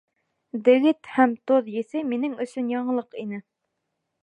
[0.67, 3.43] Дегет һәм тоҙ еҫе минең өсөн яңылыҡ ине.